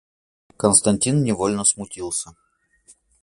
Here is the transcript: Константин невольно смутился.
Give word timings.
Константин 0.57 1.21
невольно 1.23 1.63
смутился. 1.63 2.35